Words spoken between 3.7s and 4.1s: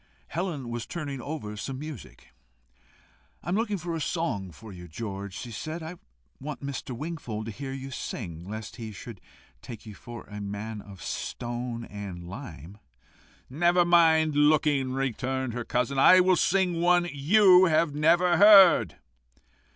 for a